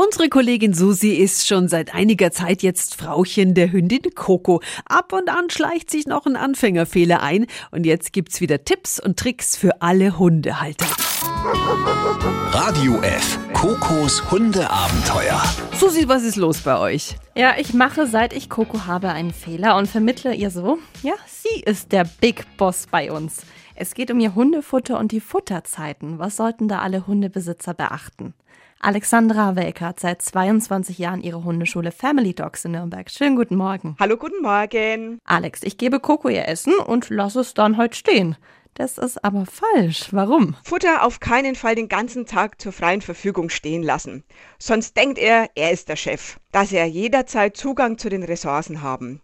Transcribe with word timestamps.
Unsere 0.00 0.28
Kollegin 0.28 0.74
Susi 0.74 1.14
ist 1.14 1.48
schon 1.48 1.66
seit 1.66 1.92
einiger 1.92 2.30
Zeit 2.30 2.62
jetzt 2.62 2.94
Frauchen 2.94 3.54
der 3.54 3.72
Hündin 3.72 4.14
Coco. 4.14 4.62
Ab 4.84 5.12
und 5.12 5.28
an 5.28 5.50
schleicht 5.50 5.90
sich 5.90 6.06
noch 6.06 6.24
ein 6.24 6.36
Anfängerfehler 6.36 7.20
ein 7.20 7.46
und 7.72 7.84
jetzt 7.84 8.12
gibt's 8.12 8.40
wieder 8.40 8.62
Tipps 8.62 9.00
und 9.00 9.18
Tricks 9.18 9.56
für 9.56 9.82
alle 9.82 10.16
Hundehalter. 10.16 10.86
Radio 11.20 13.00
F. 13.00 13.38
Kokos 13.52 14.30
Hundeabenteuer. 14.30 15.42
Susi, 15.72 16.06
was 16.06 16.22
ist 16.22 16.36
los 16.36 16.60
bei 16.60 16.78
euch? 16.78 17.16
Ja, 17.34 17.54
ich 17.58 17.74
mache 17.74 18.06
seit 18.06 18.32
ich 18.32 18.48
Coco 18.48 18.86
habe 18.86 19.08
einen 19.08 19.32
Fehler 19.32 19.76
und 19.76 19.88
vermittle 19.88 20.32
ihr 20.32 20.50
so, 20.50 20.78
ja, 21.02 21.14
sie 21.26 21.60
ist 21.60 21.90
der 21.90 22.04
Big 22.20 22.44
Boss 22.56 22.86
bei 22.88 23.10
uns. 23.10 23.42
Es 23.74 23.94
geht 23.94 24.12
um 24.12 24.20
ihr 24.20 24.36
Hundefutter 24.36 24.98
und 24.98 25.10
die 25.10 25.20
Futterzeiten. 25.20 26.20
Was 26.20 26.36
sollten 26.36 26.68
da 26.68 26.80
alle 26.80 27.06
Hundebesitzer 27.06 27.74
beachten? 27.74 28.34
Alexandra 28.80 29.56
Welker 29.56 29.86
hat 29.86 29.98
seit 29.98 30.22
22 30.22 30.98
Jahren 30.98 31.20
ihre 31.20 31.42
Hundeschule 31.42 31.90
Family 31.90 32.32
Dogs 32.32 32.64
in 32.64 32.72
Nürnberg. 32.72 33.10
Schönen 33.10 33.34
guten 33.34 33.56
Morgen. 33.56 33.96
Hallo, 33.98 34.16
guten 34.16 34.40
Morgen. 34.40 35.18
Alex, 35.24 35.64
ich 35.64 35.78
gebe 35.78 35.98
Coco 35.98 36.28
ihr 36.28 36.46
Essen 36.46 36.74
und 36.74 37.10
lasse 37.10 37.40
es 37.40 37.54
dann 37.54 37.76
heute 37.76 37.96
stehen. 37.96 38.36
Das 38.78 38.96
ist 38.96 39.24
aber 39.24 39.44
falsch. 39.44 40.12
Warum? 40.12 40.54
Futter 40.62 41.02
auf 41.02 41.18
keinen 41.18 41.56
Fall 41.56 41.74
den 41.74 41.88
ganzen 41.88 42.26
Tag 42.26 42.60
zur 42.60 42.70
freien 42.70 43.00
Verfügung 43.02 43.50
stehen 43.50 43.82
lassen. 43.82 44.22
Sonst 44.60 44.96
denkt 44.96 45.18
er, 45.18 45.50
er 45.56 45.72
ist 45.72 45.88
der 45.88 45.96
Chef. 45.96 46.38
Dass 46.52 46.70
er 46.70 46.86
jederzeit 46.86 47.56
Zugang 47.56 47.98
zu 47.98 48.08
den 48.08 48.22
Ressourcen 48.22 48.80
haben. 48.80 49.20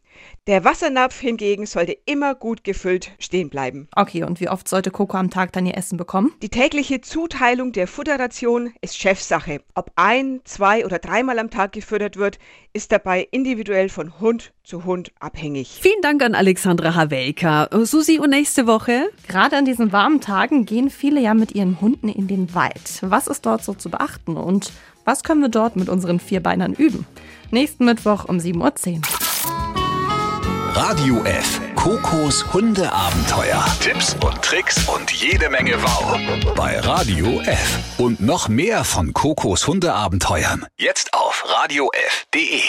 Der 0.47 0.65
Wassernapf 0.65 1.19
hingegen 1.19 1.65
sollte 1.65 1.97
immer 2.05 2.35
gut 2.35 2.65
gefüllt 2.65 3.13
stehen 3.19 3.49
bleiben. 3.49 3.89
Okay, 3.97 4.25
und 4.25 4.41
wie 4.41 4.49
oft 4.49 4.69
sollte 4.69 4.91
Coco 4.91 5.17
am 5.17 5.31
Tag 5.31 5.53
dann 5.53 5.65
ihr 5.65 5.77
Essen 5.77 5.97
bekommen? 5.97 6.33
Die 6.43 6.51
tägliche 6.51 7.01
Zuteilung 7.01 7.73
der 7.73 7.87
Futterration 7.87 8.75
ist 8.83 8.99
Chefsache. 8.99 9.61
Ob 9.75 9.91
ein, 9.97 10.41
zwei 10.45 10.85
oder 10.85 10.99
dreimal 10.99 11.39
am 11.39 11.49
Tag 11.49 11.73
gefüttert 11.73 12.17
wird, 12.17 12.39
ist 12.75 12.93
dabei 12.93 13.27
individuell 13.31 13.89
von 13.89 14.21
Hund 14.21 14.53
zu 14.65 14.85
Hund 14.85 15.13
abhängig. 15.19 15.79
Vielen 15.81 16.03
Dank 16.03 16.23
an 16.23 16.35
Alexandra 16.35 16.95
Havelka. 16.95 17.69
Susi, 17.85 18.19
und 18.19 18.31
nächste 18.31 18.67
Woche? 18.67 19.11
Gerade 19.29 19.57
an 19.57 19.65
diesen 19.65 19.93
warmen 19.93 20.21
Tagen 20.21 20.67
gehen 20.67 20.91
viele 20.91 21.21
ja 21.21 21.35
mit 21.35 21.55
ihren 21.55 21.81
Hunden 21.81 22.09
in 22.09 22.29
den 22.29 22.55
Wald. 22.55 22.99
Was 23.01 23.29
ist 23.29 23.47
dort 23.47 23.65
so 23.65 23.75
zu 23.75 23.91
beachten 23.91 24.37
und 24.37 24.73
was 25.05 25.23
können 25.23 25.43
wir 25.43 25.51
dort 25.51 25.77
mit 25.77 25.89
unseren 25.89 26.19
Vierbeinern 26.19 26.73
üben? 26.73 27.07
Nächsten 27.51 27.85
Mittwoch 27.85 28.25
um 28.25 28.39
7.10 28.39 28.97
Uhr. 28.97 29.24
Radio 30.77 31.23
F. 31.23 31.61
Kokos 31.77 32.53
Hundeabenteuer. 32.53 33.65
Tipps 33.81 34.15
und 34.15 34.43
Tricks 34.43 34.89
und 34.89 35.09
jede 35.13 35.49
Menge 35.49 35.81
Wow. 35.81 36.19
Bei 36.57 36.81
Radio 36.81 37.41
F. 37.43 37.79
Und 37.97 38.21
noch 38.21 38.49
mehr 38.49 38.83
von 38.83 39.13
Kokos 39.13 39.69
Hundeabenteuern. 39.69 40.67
Jetzt 40.77 41.15
auf 41.15 41.45
radiof.de. 41.47 42.63